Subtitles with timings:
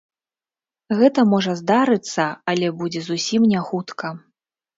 [1.01, 4.07] Гэта можа здарыцца, але будзе зусім не хутка.